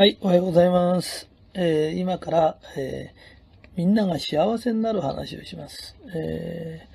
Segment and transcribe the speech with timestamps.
[0.00, 1.28] はい、おはようございます。
[1.52, 5.94] えー今から、えーみんなが幸せになる話をします。
[6.14, 6.88] え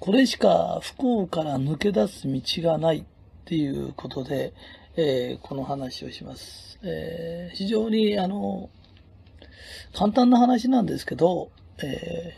[0.00, 3.04] ーこれしか不幸から抜け出す道がないっ
[3.44, 4.52] ていうことで、
[4.96, 6.80] えーこの話をします。
[6.82, 8.70] え非常に、あの、
[9.94, 12.34] 簡単な話なんですけど、え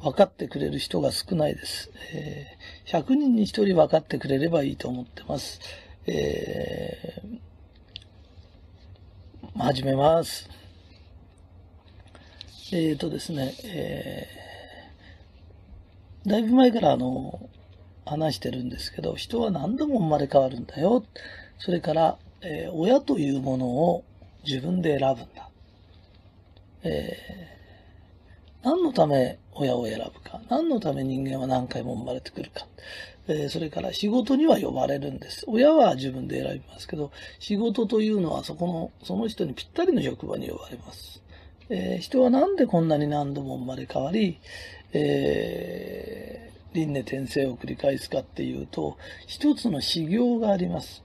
[0.00, 1.90] 分かってくれる人が少ないです。
[2.12, 2.46] え
[2.86, 5.58] 100人に1人分かってくれればいいと思ってます。
[6.06, 7.53] えー
[9.56, 10.48] 始めます。
[12.72, 17.50] えーとですね、えーだいぶ前からあの、
[18.06, 21.04] 話してるんですけど、人は何度も生まれ変わるんだよ。
[21.58, 24.04] それから、えー親というものを
[24.46, 25.50] 自分で選ぶんだ。
[26.82, 27.16] え
[28.64, 32.66] 何のため親を選ぶか、何のため人間は何回も生まれてくるか、
[33.28, 35.44] えーそれから仕事には呼ばれるんです。
[35.46, 41.22] 親は自分で選びますけど、仕事というのはそこの、その人にぴったりの職場に呼ばれます。
[41.68, 44.38] えー人はなんでこんなに何度も生まれ変わり、
[44.92, 48.96] えー輪廻転生を繰り返すかっていうと、
[49.28, 51.04] 一つの修行があります。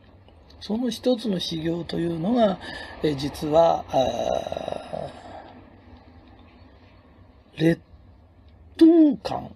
[0.61, 2.57] その一つの修行というのが、
[3.03, 3.85] えー実は、
[7.59, 7.79] 劣
[8.77, 9.51] 等感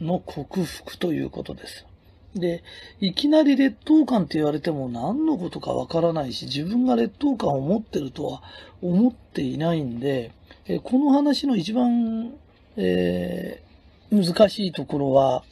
[0.00, 1.86] の克服ということです。
[2.34, 2.64] で、
[3.00, 8.42] いきなり劣等感って言われても何のことかわからないし、自分が劣等感を持ってるとは
[8.82, 10.32] 思っていないんで、
[10.66, 12.32] えこの話の一番、
[12.76, 13.68] えー
[14.10, 15.44] 難しいところは、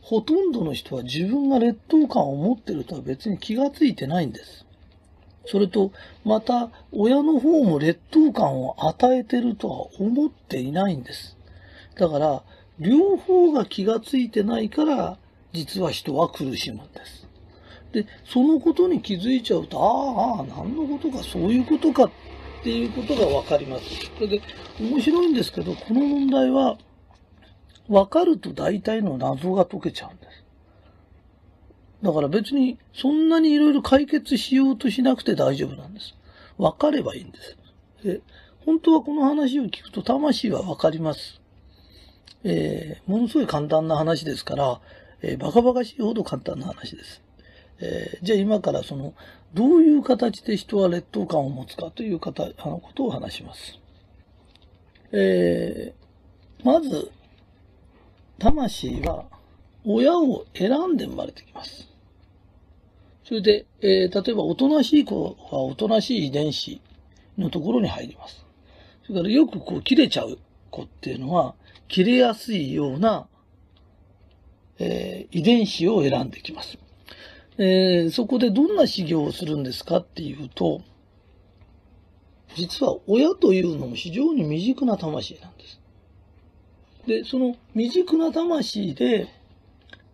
[0.00, 4.64] ほとんどの人は自分が劣等感を持ってるとは別に気がついてないんです。
[5.50, 5.92] それと、
[6.24, 11.38] また、親の方も劣等感を与えてるとは思っていないんです。
[11.96, 12.42] だから、
[12.78, 15.18] 両方が気がついてないから、
[15.52, 17.28] 実は人は苦しむんです。
[17.92, 22.10] で、そのことに気づいちゃうと、ああ、何のことか、そういうことかっ
[22.62, 23.84] ていうことがわかります。
[24.16, 24.42] それで、
[24.78, 26.76] 面白いんですけど、この問題は、
[27.88, 30.47] わかると大体の謎が解けちゃうんです。
[32.02, 36.14] だから別に、そんなにいろいろ解決しようとしなくて大丈夫なんです。
[36.56, 37.56] わかればいいんです。
[38.04, 38.20] で、
[38.64, 41.40] 本当はこの話を聞くと魂はわかります。
[42.44, 44.80] えーものすごい簡単な話ですから、
[45.22, 47.22] えーバカバカしいほど簡単な話です。
[47.80, 49.14] えーじゃあ今からその、
[49.54, 53.78] どういう形で人は劣等感を持つかという方、あのことを話します。
[55.12, 57.10] えーまず、
[58.38, 59.24] 魂は
[59.84, 61.87] 親を選んで生まれてきます。
[63.28, 66.80] それで、えー例えばおとなしい子はおとなしい遺伝子
[67.36, 68.46] のところに入ります。
[69.06, 70.38] それからよくこう切れちゃう
[70.70, 71.54] 子っていうのは、
[71.88, 73.28] 切れやすいような、
[74.78, 76.78] えー遺伝子を選んできます。
[77.58, 80.80] えーそこでどんな修行をするんですかっていうと、
[82.56, 85.80] 実は親というのも非常に未熟な魂なんです。
[87.06, 89.28] で、その未熟な魂で、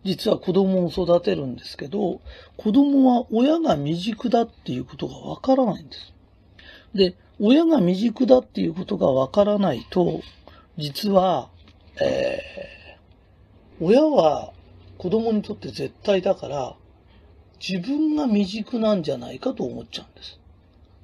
[0.05, 2.21] 実は子供を育てるんですけど、
[2.57, 6.13] 子供は親が未熟だっていうことがわからないんです。
[6.93, 10.21] で、親が未熟だっていうことがわからないと、
[10.77, 11.49] 実は、
[12.01, 12.75] えー
[13.81, 14.53] 親は
[14.97, 16.75] 子供にとって絶対だから、
[17.59, 20.39] 自分が未熟なんじゃないかと思っちゃうんです。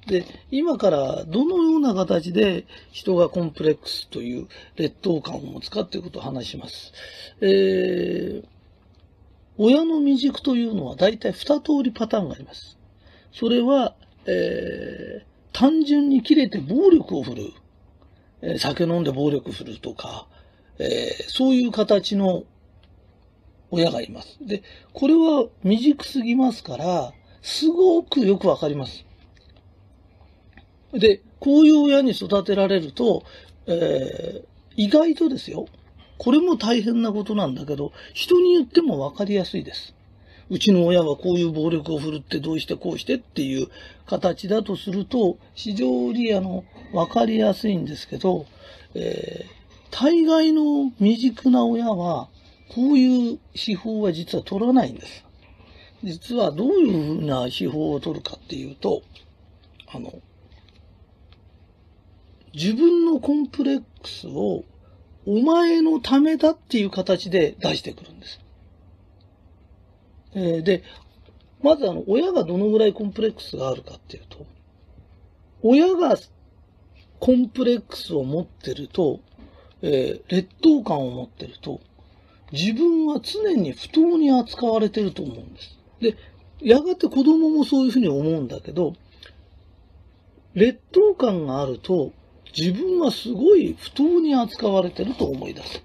[0.06, 6.92] で、今からどのような形で人がコンプレックスという劣等感を持つかということを話します。
[7.40, 8.51] えー
[9.58, 12.78] 親の未熟というのは大体二通りパターンがあります。
[13.32, 13.94] それは、
[14.26, 17.52] えー単純に切れて暴力を振るう。
[18.40, 20.26] えー酒飲んで暴力振るうとか、
[20.78, 22.44] えーそういう形の
[23.70, 24.38] 親がいます。
[24.40, 24.62] で、
[24.94, 27.12] これは未熟すぎますから、
[27.42, 29.04] すごくよくわかります。
[30.92, 33.24] で、こういう親に育てられると、
[33.66, 34.44] えー
[34.74, 35.66] 意外とですよ、
[36.22, 39.92] これも大変なことなんだけど、人に言ってもわかりやすいです。
[40.50, 43.66] うちの親はこういう暴力を振るってどうしてこうしてっていう
[44.06, 48.46] 形だとすると、非常にあの、わかりやすいんですけど、
[48.94, 52.30] えー大概の未熟な親は、
[52.70, 55.24] こういう手法は実は取らないんです。
[56.02, 59.02] 実はどういうふうな手法を取るかっていうと、
[59.92, 60.14] あの、
[62.54, 64.64] 自分のコンプレックスを
[65.26, 68.40] お前のためだっていう形で出してくるんです。
[70.34, 70.82] えー、で、
[71.62, 74.46] まずあの、親がどのぐらいコンプレックスがあるかっていうと、
[75.62, 76.16] 親が
[77.20, 79.20] コンプレックスを持ってると、
[79.82, 81.80] えー、劣等感を持ってると、
[82.50, 85.78] 自分は常に不当に扱われてると思うんです。
[86.00, 86.16] で、
[86.60, 88.94] やがて子供もそういうふうに思うんだけど、
[90.54, 92.12] 劣等感があると、
[92.56, 95.82] 自分はすごい不当に扱われてると思い出す。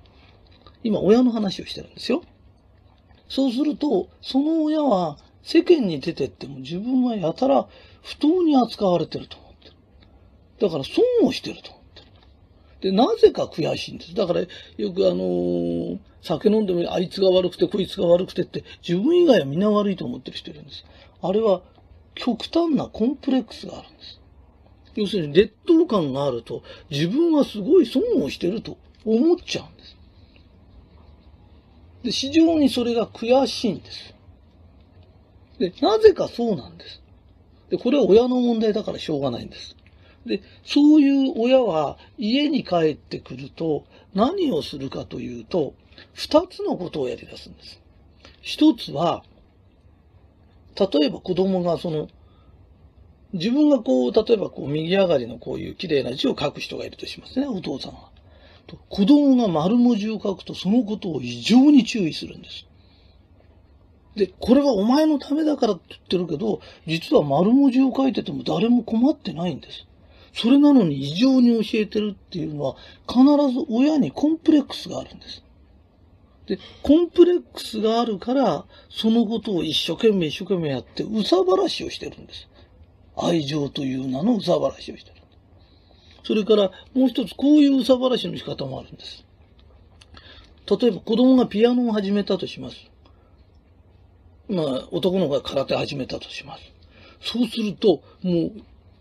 [0.83, 2.23] 今、親の話をしてるんですよ。
[3.29, 7.67] そうすると、その親は世間に出てっても自分はやたら
[8.03, 9.73] 不当に扱われてると思ってる。
[10.59, 12.01] だから損をしてると思って
[12.85, 12.91] る。
[12.91, 14.13] で、なぜか悔しいんです。
[14.13, 14.47] だから、よ
[14.91, 20.83] くあのー、酒飲んでもあいつが悪くてこいつが悪くてって自分以外は皆悪いと思ってる人いるんです。
[21.21, 21.61] あれは
[22.15, 24.19] 極端なコンプレックスがあるんです。
[24.97, 29.97] 要するに劣等感があると自分はすごい損をしてると思っちゃうんです。
[32.03, 34.15] で、非常にそれが悔しいんです。
[35.59, 37.01] で、なぜかそうなんです。
[37.69, 39.75] で、これは親の問題だからしょうがないんです。
[40.25, 43.85] で、そういう親は家に帰ってくると
[44.15, 45.75] 何をするかというと、
[46.13, 47.79] 二つのことをやり出すんです。
[48.41, 49.23] 一つは、
[50.75, 52.09] 例えば子供がその、
[53.37, 58.09] 自分がこう、例えばこう、右上がりのこういう綺麗な字を書く人がいるとしますね、お父さんは。
[58.89, 62.65] 子供が丸文字を書くとそのことを異常に注意するんです。
[64.15, 69.85] で、これはお前のためだからって言ってるけど、実は丸文字を書いてても誰も困ってないんです。
[70.33, 72.75] それなのに異常に教えてるっていうのは、
[73.07, 73.23] 必
[73.53, 75.43] ず親にコンプレックスがあるんです。
[76.47, 82.47] で、コンプレックスがあるから、そのことを一生懸命一生懸命やって、うさばらしをしてるんです。
[83.17, 85.17] 愛情という名のうさばらしをしてる。
[86.23, 89.25] それから、もう一つ、こういううさばらしの仕方もあるんです。
[90.69, 92.75] 例えば、子供がピアノを始めたとします。
[94.49, 96.63] まあ、男の子が空手始めたとします。
[97.21, 98.51] そうすると、もう、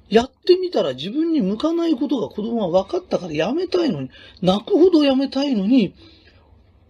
[0.09, 4.11] やってみたら自分に向かないことが子供は分かったからやめたいのに、
[4.41, 5.95] 泣くほどやめたいのに、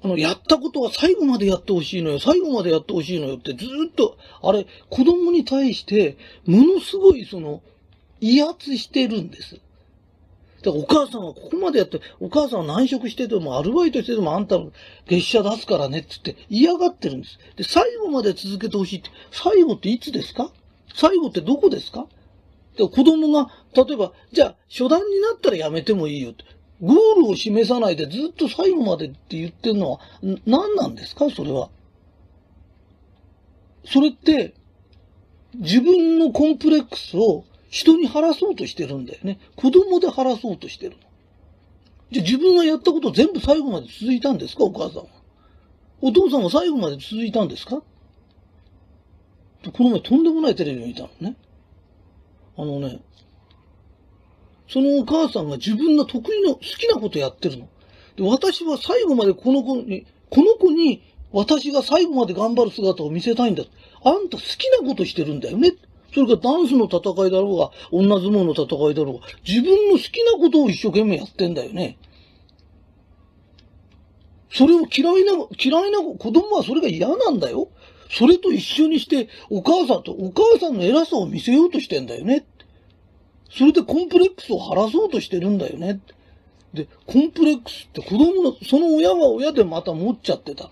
[0.07, 6.17] あの、やったことは最後までやってほしいのよ、最後までやってほしいのよってずっと、あれ、子供に対して、
[6.47, 7.61] ものすごいその、
[8.21, 9.61] 威圧してるんです。
[10.63, 14.73] だからお母さんはここまでやって、お母さんは難色してても、アルバイトしててもあんたの
[15.07, 17.39] 月謝出すからねって言って嫌がってるんです。
[17.57, 20.51] で、最後まで続けてほしいって、最後っていつですか？
[20.95, 22.07] 最後ってどこですか？
[22.77, 26.45] で子供が、例えば、じゃあ、初段になったらやめてもいいよって。
[26.83, 30.01] ゴールを示さないでずっと最後までって言ってるのは
[30.45, 31.31] 何なんですか？
[31.31, 31.71] それは。
[33.85, 34.55] それって、
[35.55, 39.39] 自分のコンプレックスを人に晴らそうとしてるんだよね。
[39.57, 40.99] 子供で晴らそうとしてるの。
[42.11, 44.65] じゃあ自分がやったこと全部最後まで続いたんですか？
[44.65, 45.07] お母さんは。
[46.03, 47.83] お父さんは最後まで続いたんですか？
[49.73, 51.37] この前とんでもないテレビを見たのね。
[52.59, 53.01] あのね、
[54.69, 57.69] そのお母さんが自分の得意の好きなことやってるの。
[58.17, 61.03] で、私は最後までこの子に、この子に
[61.33, 63.65] 私が最後まで頑張る姿を見せたいんだ。
[64.05, 65.75] あんた好きなことしてるんだよね。
[66.15, 71.99] それからダンスの戦いだろうが、女相撲の戦いだろうが、自分の好きなことを一生懸命やってんだよね。
[74.51, 77.69] それを嫌いな、嫌いな子供はそれが嫌なんだよ。
[78.11, 82.47] それと一緒にして、お母さんと、お母さんの偉さを見せようとしてんだよね。
[83.51, 86.01] それでコンプレックスを晴らそうとしてるんだよね。
[86.75, 90.65] で、コンプレックスって子供の、その親は親でまた持っちゃってた。
[90.65, 90.71] だ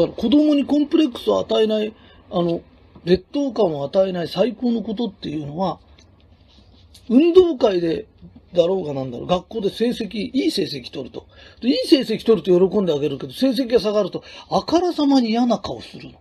[0.00, 1.94] から子供にコンプレックスを与えない、
[2.30, 2.60] あの、
[3.04, 5.80] 劣等感を与えない最高のことっていうのは、
[7.08, 8.06] 運動会で
[8.54, 11.26] だろうがなんだろう、学校で成績、いい成績取ると。
[11.62, 16.18] いい成績取ると喜んであげるけど、成績が下がると、あからさまに嫌な顔するの。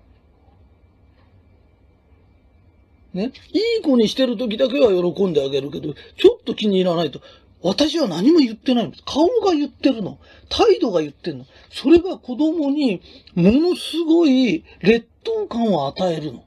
[3.13, 3.31] ね。
[3.51, 7.21] いい子にしてる時だけは喜んであげるけど、ちょっと気に入らないと、
[7.61, 9.03] 私は何も言ってないんです。
[9.05, 10.17] 顔が言ってるの。
[10.47, 11.45] 態度が言ってるの。
[11.69, 13.01] それが子供に
[13.35, 16.45] ものすごい劣等感を与えるの。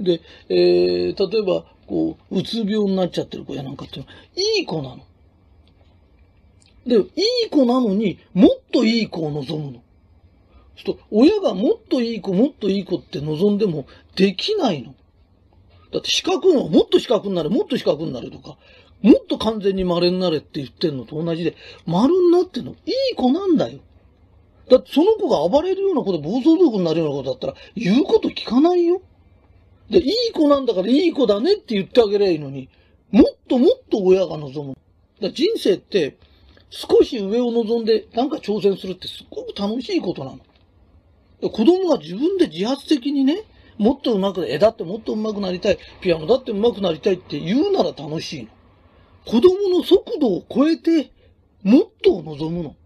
[0.00, 4.18] で、えー、例えば、こう、うつ病になっちゃってる子やなんかっていうのは、
[4.58, 5.04] いい子なの。
[6.86, 7.00] で、い
[7.46, 9.83] い子なのにもっといい子を望むの。
[10.76, 14.94] ちょっと、親がもっといい子、もっといい子って望んでもできないの。
[15.92, 18.56] だって四角の、もっと四角になれ、もっと四角になれとか、
[19.02, 21.54] もっと完全に丸になれって言ってんのと同じで、
[21.86, 22.74] 丸になってんの、い
[23.12, 23.78] い子なんだよ。
[24.68, 29.02] だってその子が暴れるようなこと、暴走族になるようなことだったら、言うこと聞かないよ。
[29.90, 32.68] で、いい子なんだからいい子だねって言ってあげればいいのに、
[33.10, 34.76] もっともっと親が望む。
[35.20, 36.16] だ人生って、
[36.70, 40.40] 少し上を望んでなんか挑戦するってすっごく楽しいことなの。
[41.50, 43.44] 子供が自分で自発的にね、
[43.76, 48.48] もっと上手く、絵だってもっと上手くなりたい、ピアノだって上手くなりたいって言うなら楽しいの。
[49.24, 51.10] 子供の速度を超えて、
[51.62, 52.76] もっとを望むの。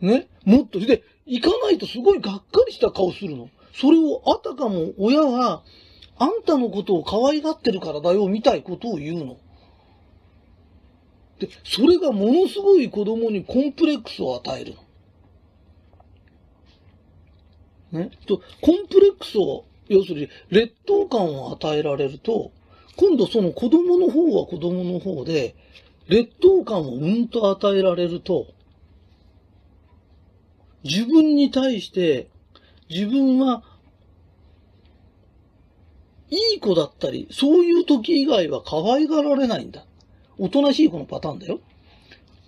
[0.00, 0.28] ね？
[0.44, 0.80] もっと。
[0.80, 3.48] で、行かないとすごいがっかりした顔するの。
[3.72, 5.62] それをあたかも親は、
[6.18, 9.36] あんたのことを可愛がってるからだよ、みたいことを言うの。
[11.38, 14.85] で、それがものすごい子供にコンプレックスを与えるの。
[17.96, 18.10] ね。
[18.26, 22.52] と、コンプレックスを、要するに劣等感を与えられると、
[22.96, 25.54] 今度その子供の方は子供の方で、
[26.08, 28.46] 劣等感をうんと与えられると、
[30.84, 32.28] 自分に対して
[32.88, 33.64] 自分は
[36.30, 39.84] いい子だったり、そういう時以外は可愛がられないんだ。
[40.38, 41.60] おとなしい子のパターンだよ。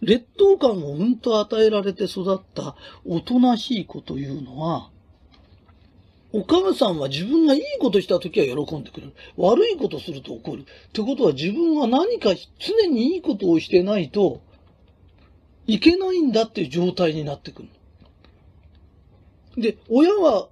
[0.00, 4.90] 劣等感をうんと与えられて育ったおとなしい子というのは、
[6.32, 9.14] お母さんは自分がいいことした時は喜んでくれる。
[9.36, 10.62] 悪いことすると怒る。
[10.62, 14.42] ってことは自分は何か常にいいことをしてないと
[15.66, 17.68] いけないんだっていう状態になってくる。
[19.56, 20.48] で、親は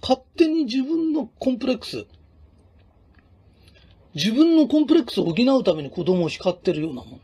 [0.00, 2.06] 勝手に自分のコンプレックス、
[4.14, 7.18] 自分のコンプレックスを補うために子供を叱ってるようなもんな。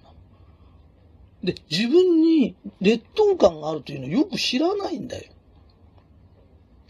[1.44, 5.31] で、自分に劣等感があるというのをよく知らないんだよ。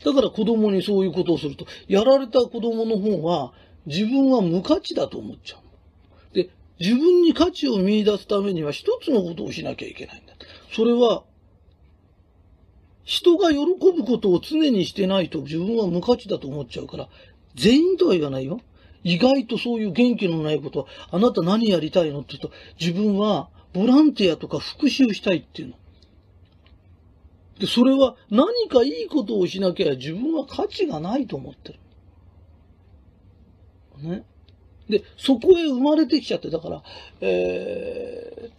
[0.04, 3.52] だから子供にそういうことをすると、やられた子供の方は
[3.87, 6.35] 自分は無価値だと思っちゃう。
[6.35, 10.35] で、自分に価値を見出すためには一つのことをしなきゃいけないんだ。
[10.75, 11.25] それは
[13.04, 17.09] 人が喜ぶことを常にしてないと自分は無価値だと思っちゃうから、
[17.54, 18.61] 全員とは言わないよ。
[19.04, 25.75] 意外とそういう元気のないことは、あなた何やりたいのって言うと、自分はボランティアとか復讐したいっていうの。
[27.62, 31.78] で、それは何かいいことをしなきゃ自分は価値がないと思ってる。
[34.02, 34.25] ね。
[34.88, 36.83] で、そこへ生まれてきちゃって、だから、
[37.21, 38.52] えー、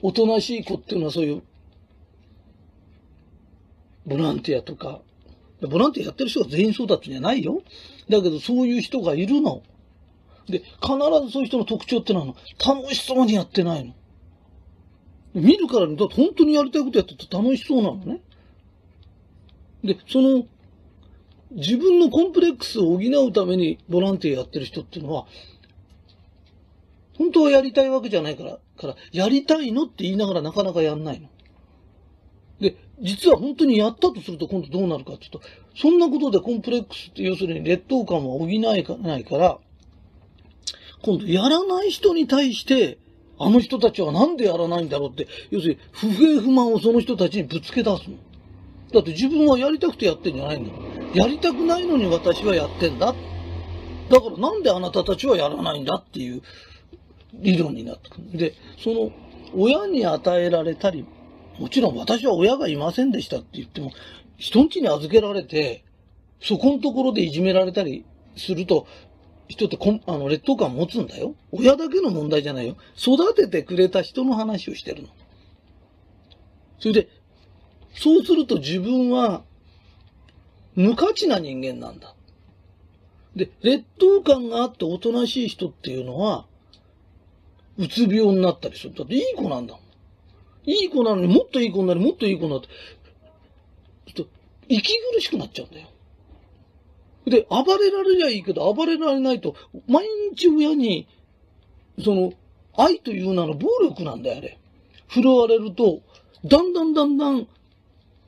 [0.00, 1.42] おとなしい子っていうのはそういう
[4.06, 5.02] ボランティアとか、
[5.60, 7.60] ボランティアやってる人が全員そうだってんじゃないよ。
[8.08, 9.62] だけどそういう人がいるの。
[10.48, 10.94] で、必
[11.26, 12.34] ずそういう人の特徴ってのは
[12.66, 13.92] 楽しそうにやってないの。
[15.34, 18.20] 見るからに、だって本当にやりたいことやってて楽しそうなのね。
[19.84, 20.46] で、その、
[21.50, 25.26] 自分のコンプレックスを補うためにボランティアやってる人っていうのは、
[27.16, 31.28] 本当はやりたいわけじゃないから、から、やりたいのって言いながらなかなかやんないの。
[32.60, 35.40] で、実は本当にやったとすると今度どうなるかっていうと、
[35.76, 38.96] そんなことでコンプレックスって要するに劣等感は補えないか
[39.36, 39.58] ら、
[41.02, 42.98] 今度やらない人に対して、
[43.38, 48.16] あの人たちはなんでやらないんだろうって、要するに不平不満をその人たちにぶつけ出すの。
[48.92, 50.72] だって自分はやりたくてやってんじゃないんだ。
[51.14, 53.14] やりたくないのに私はやってんだ。
[54.08, 56.42] だからなんであなたたちはやらないんだっていう
[57.34, 58.38] 理論になってくる。
[58.38, 59.10] で、その
[59.54, 61.06] 親に与えられたり
[61.58, 63.90] もちろん私は親がいませんでしたって言っても、
[64.36, 65.84] 人ん家に預けられて、
[66.40, 68.04] そこのところでいじめられたり
[68.36, 68.86] すると、
[69.48, 71.34] 人ってこんあの劣等感持つんだよ。
[71.52, 72.76] 親だけの問題じゃないよ。
[72.96, 75.08] 育ててくれた人の話をしてるの。
[76.78, 77.08] それで、
[77.94, 79.42] そうすると自分は
[80.76, 82.14] 無価値な人間なんだ。
[83.34, 86.46] で、劣等感があっておとなしい人っていうのは、
[87.78, 88.94] うつ病になったりする。
[88.94, 89.82] だっていい子なんだもん。
[90.70, 92.68] いい子なのにもっといい子になる、もっといい子になって、
[94.14, 94.28] ちょっと、
[94.68, 95.88] 息苦しくなっちゃうんだよ。
[97.28, 99.54] で、暴れられりゃいいけど、暴れられないと、
[99.88, 101.08] 毎日親に、
[102.02, 102.32] その、
[102.76, 104.58] 愛という名の暴力なんだよ、あれ。
[105.08, 106.00] 振るわれると、
[106.44, 107.48] だんだんだんだん、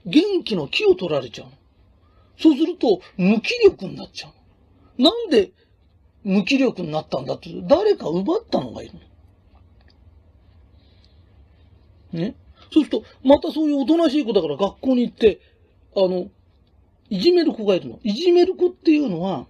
[0.07, 1.49] 元気の気を取られちゃう
[2.39, 4.33] そうすると、無気力になっちゃ
[4.99, 5.53] うなんで
[6.25, 8.95] 無気力になったんだって、誰か奪ったのがいる
[12.13, 12.21] の。
[12.21, 12.35] ね。
[12.73, 15.41] そうすると、またそういうおとなしい子だから学校に行って、
[15.97, 16.29] あの、
[17.11, 17.99] いじめる子がいるの。
[18.03, 19.47] いじめる子っていうのは、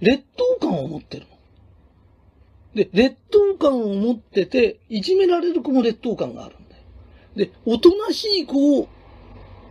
[0.00, 1.34] 劣等感を持ってるの。
[2.74, 6.82] で、劣等感を持ってて、いじめられる子も劣等感があるんだよ。
[7.36, 8.88] で、おとなしい子を、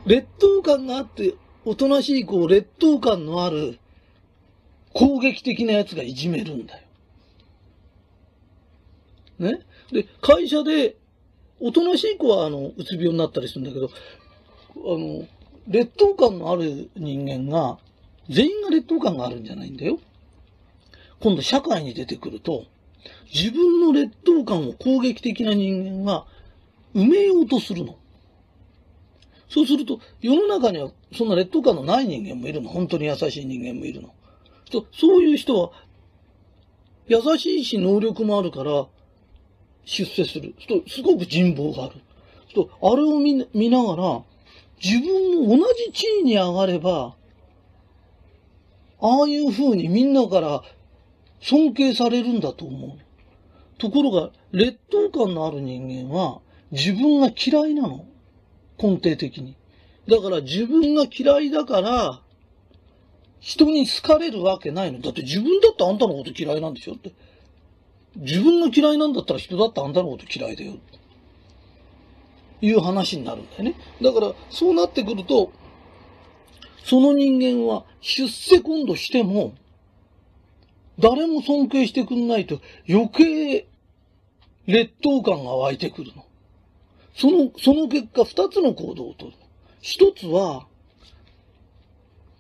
[0.06, 1.34] 劣等感があって、
[1.66, 3.80] おとなしい子を劣等感のある
[4.94, 6.84] 攻撃的なやつがいじめるんだよ。
[9.40, 9.60] ね？
[9.92, 10.98] で、会社で
[11.60, 13.92] おとなしい子は、あの、うつ病になったりするんだけど、あ
[14.76, 15.26] の、
[15.68, 17.78] 劣等感のある人間が、
[18.30, 20.00] 全員が劣等感があるんじゃないんだよ。
[21.20, 22.66] 今度社会に出てくると、
[23.34, 26.26] 自分の劣等感を攻撃的な人間が
[26.94, 27.98] 埋めようとするの。
[29.50, 32.70] そうすると、世の中にはそんな劣等感のない人間もいるの。
[32.70, 34.14] 本当に優しい人間もいるの。
[34.92, 35.72] そういう人は、
[37.08, 38.88] 優しいし能力もあるから、
[39.86, 40.56] 出世する。
[40.88, 41.96] すごく人望がある。
[42.82, 44.24] あれを見見ながら、
[44.84, 47.16] 自分も同じ地位に上がれば、
[49.00, 50.62] ああいう風にみんなから
[51.40, 52.92] 尊敬されるんだと思う。
[53.78, 58.06] ところが、劣等感のある人間は自分が嫌いなの。
[58.78, 59.56] 根底的に。
[60.08, 62.22] だから自分が嫌いだから、
[63.40, 65.00] 人に好かれるわけないの。
[65.00, 67.14] だって自分だってあんたのこと嫌いなんでしょって。
[68.16, 70.74] 自分が嫌いなんだったら人だってあんたのこと嫌いだよ。
[72.64, 73.76] いう話になるんだよね。
[74.02, 75.52] だから、そうなってくると、
[76.86, 79.54] その人間は出世今度しても、
[80.98, 83.68] 誰も尊敬してくんないと余計
[84.66, 86.26] 劣等感が湧いてくるの。
[87.14, 89.34] その、その結果二つの行動をとる。
[89.82, 90.66] 一つは、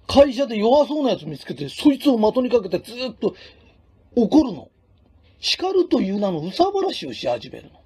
[0.08, 3.36] 会社で弱そうなやつ見つけて、そいつを的にかけてずっと
[4.16, 4.70] 怒るの。
[5.42, 7.83] 叱るという名のうさばらしをし始めるの。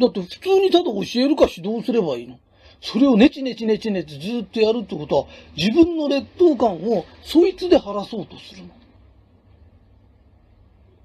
[0.00, 2.38] だって普通にただ教えるか指導すればいいの。
[2.80, 5.26] それをネチネチネチネチずっとやるってことは、
[5.56, 8.62] 自分の劣等感をそいつで晴らそうとする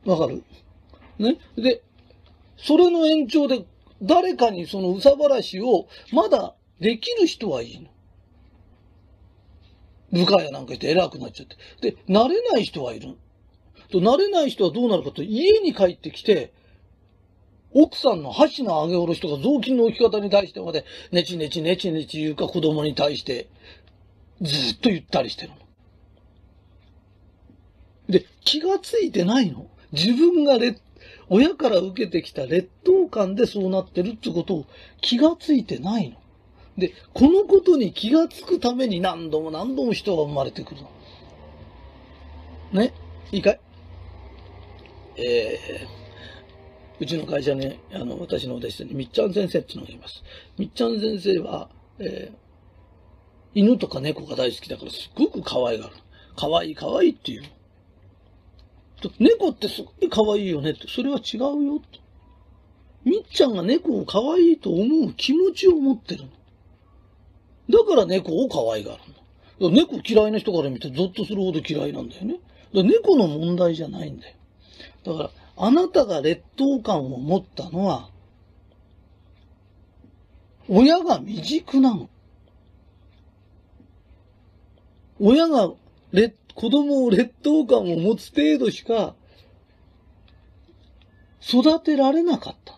[0.06, 0.14] の。
[0.14, 0.44] わかる？
[1.18, 1.38] ね？
[1.56, 1.82] で、
[2.58, 3.66] それの延長で
[4.02, 7.90] 誰かにそのうさばらしをまだできる人はいいの。
[10.12, 11.56] 部下やなんかして偉くなっちゃって。
[11.92, 13.16] で、慣れない人はいる。
[13.90, 16.54] と、慣れない人はどうなるかと、家に帰ってきて、
[17.76, 23.48] 奥さんの箸の上げ下ろしとか雑巾の置き方に対してまで、ネチネチネチネチ言うか子供に対して、
[24.42, 25.56] ずっと言ったりしてるの。
[28.10, 29.68] で、気がついてないの？
[29.92, 30.82] 自分が劣、
[31.30, 34.66] 親から受けてきた劣等感でそうなってるってことを
[35.02, 36.18] 気がついてないの。
[36.78, 40.92] で、このことに気がつくために何度も何度も人が生まれてくるの。
[42.74, 42.94] ね？
[43.32, 43.60] いいかい？
[45.18, 46.03] えー
[47.04, 50.24] うちの会社に、あの、私のお弟子にみっちゃん先生っていうのがいます。
[50.58, 55.96] みっちゃん先生は、えー、犬とか猫が大好きだからすっごく可愛がる。
[56.36, 57.44] 可愛い可愛いっていう。
[59.20, 62.00] 猫ってすごい可愛いよねって、それは違うよって。
[63.04, 66.30] みっちゃんが猫を可愛いと思う気持ちを持ってるの。
[67.80, 69.00] だから猫を可愛がる
[69.60, 69.70] の。
[69.70, 72.36] 猫嫌いな人から見てゾッとするほど嫌いなんだよね。
[72.36, 72.44] だか
[72.76, 74.36] ら猫の問題じゃないんだよ。
[75.04, 78.10] だから、あなたが劣等感を持ったのは、
[80.68, 82.10] 親が未熟なの。
[85.20, 85.72] 親が
[86.56, 89.16] 子供を劣等感を持つ程度しか
[91.42, 92.78] 育てられなかった。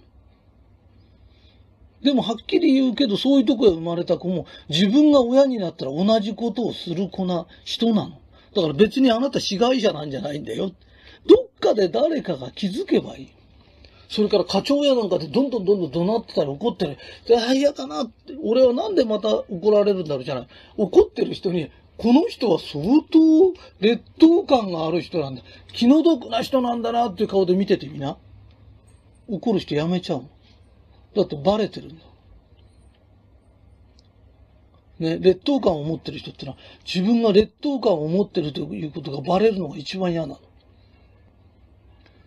[2.01, 8.19] でもはっきり言うけど、そういうとこへ生まれた子も、自分が親になったら同じことをする子な人なの。
[8.53, 10.71] だから別にあなた被害者なんじゃないんだよ。
[11.27, 13.29] どっかで誰かが気づけばいい。
[14.07, 16.97] それから課長やなんかでどんどんどんどん怒鳴ってたり怒ってる。
[17.38, 20.47] ああ、嫌だなって、俺はなんでまた怒られるんだろうじゃない。
[20.77, 25.41] 怒ってる人に、この人は相当劣等感がある人なんだ。
[25.73, 28.17] 気の毒な人なんだなっていう顔で見ててみな。
[29.27, 30.23] 怒る人やめちゃう
[31.15, 32.05] だってバレてるんだ。
[34.99, 40.39] ね、劣等感を持ってる人ってのは、自分が劣等感を持ってるということがバレるのが一番嫌なの。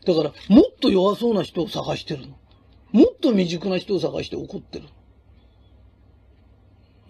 [0.08, 2.38] だから、もっと弱そうな人を探してるの。
[2.92, 4.86] もっと未熟な人を探して怒ってる。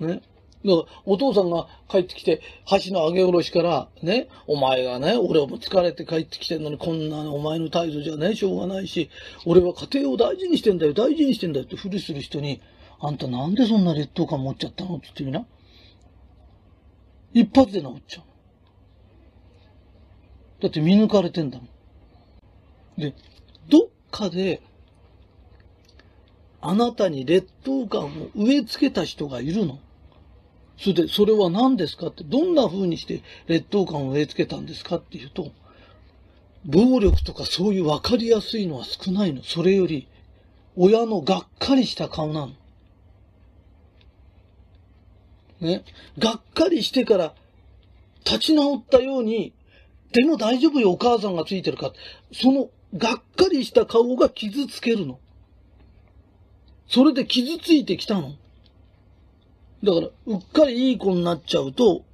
[0.00, 0.22] ね。
[0.64, 9.08] だから、お父さんが帰ってきて、箸の上げ下ろしから、ね、お前がね、俺も疲れて帰ってきてんのに、こんなお前の態度じゃね、しょうがないし、
[9.46, 12.60] 俺は家庭を大事にしてんだよ、大事にしてんだよってふりする人に、
[13.00, 15.46] あんたなんでそんな劣等感持っちゃったのって言ってみな。
[17.32, 18.24] 一発で治っちゃう。
[20.62, 21.68] だって見抜かれてんだもん。
[22.98, 23.14] で、
[23.68, 24.60] どっかで、
[26.60, 29.78] あなたに劣等感を植え付けた人がいるの？
[30.76, 35.52] それで、それは何ですかって、どんな風にして劣等感を植え付けたんですかっていうと、
[36.64, 39.44] 暴力とかそういう分かりやすいのは少ないの。
[39.44, 40.08] それより、
[40.76, 42.52] 親のがっかりした顔なの。
[45.60, 45.84] ね？
[46.18, 47.34] がっかりしてから
[48.24, 49.52] 立ち直ったように、
[50.12, 51.92] でも大丈夫よ、お母さんがついてるか。
[52.32, 55.18] そのがっかりした顔が傷つけるの。
[56.88, 58.34] それで傷ついてきたの。
[59.84, 62.04] だから、うっかりいい子になっちゃうと、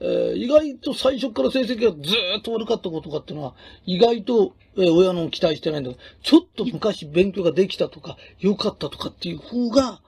[0.00, 10.00] えー、意外と最初から成績がずーっと悪かった子とかっていうのは、意外と、えー、親の期待してないんだけど、ちょっと昔勉強ができたとか、良かったとかっていう方が、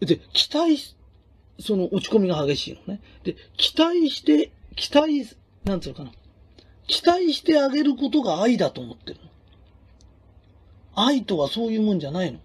[0.00, 0.94] で、期待し、
[1.58, 3.00] その落ち込みが激しいのね。
[3.24, 5.26] で、期待して、期待、
[5.64, 6.12] なんつうのかな。
[6.88, 9.20] 期待してあげることが愛だと思ってる。
[10.96, 12.40] 愛とはそういうもんじゃないの。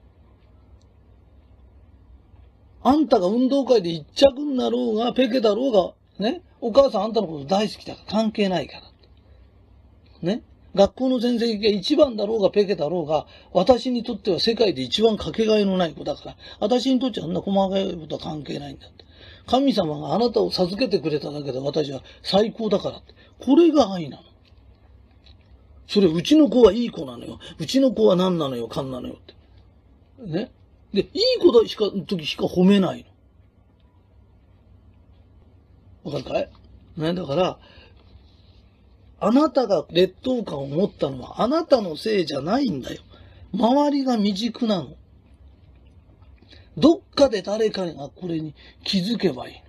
[2.84, 8.84] あんたが運動会で一着になろうが、ペケだろうが、ね、お母さんあんたのこと大好きだから関係ないから。
[10.22, 10.44] ね。
[10.76, 19.06] 学校の成績が一番だろうがペケだろうが、私にとっては世界で一番かけがえのない子だから、私にとってはあんな細かいことは関係ないんだって。
[19.46, 23.14] 神様があなたを授けてくれただけで私は最高だからって。
[23.40, 24.24] これが愛なの。
[25.88, 27.40] それ、うちの子はいい子なのよ。
[27.60, 29.34] うちの子は何なのよ、勘なのよって。
[30.26, 30.52] ね？
[30.94, 31.10] で、いい
[31.42, 33.06] ことしか、時しか褒めない
[36.06, 36.12] の。
[36.12, 36.50] わかるかい？
[36.98, 37.60] ね、だから、
[39.20, 43.02] あなたが劣等感を持ったのはあなたのせいじゃないんだよ。
[43.54, 44.96] 周りが未熟なの。
[46.78, 49.62] どっかで誰かがこれに気づけばいいの。